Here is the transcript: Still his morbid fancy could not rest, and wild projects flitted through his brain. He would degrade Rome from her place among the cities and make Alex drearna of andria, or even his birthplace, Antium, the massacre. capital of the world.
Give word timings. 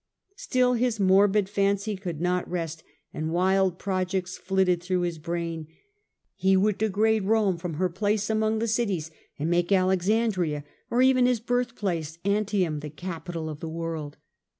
Still 0.35 0.73
his 0.73 0.99
morbid 0.99 1.47
fancy 1.47 1.95
could 1.95 2.19
not 2.19 2.49
rest, 2.49 2.83
and 3.13 3.29
wild 3.31 3.77
projects 3.77 4.35
flitted 4.35 4.81
through 4.81 5.01
his 5.01 5.19
brain. 5.19 5.67
He 6.33 6.57
would 6.57 6.79
degrade 6.79 7.25
Rome 7.25 7.57
from 7.59 7.75
her 7.75 7.87
place 7.87 8.27
among 8.27 8.57
the 8.57 8.67
cities 8.67 9.11
and 9.37 9.47
make 9.47 9.71
Alex 9.71 10.07
drearna 10.07 10.23
of 10.27 10.31
andria, 10.33 10.63
or 10.89 11.03
even 11.03 11.27
his 11.27 11.39
birthplace, 11.39 12.17
Antium, 12.25 12.79
the 12.79 12.87
massacre. 12.87 12.99
capital 13.11 13.47
of 13.47 13.59
the 13.59 13.69
world. 13.69 14.17